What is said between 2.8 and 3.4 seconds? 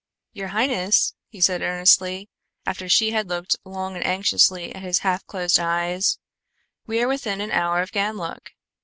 she had